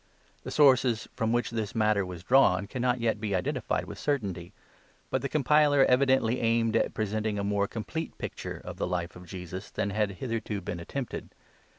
[0.43, 4.51] /The sources from which this matter was drawn cannot yet be identified with certainty;
[5.11, 9.15] but the compiler evidently aimed at presenting a more complete pic ture of the Life
[9.15, 11.29] of Jesus than had hitherto been attempted.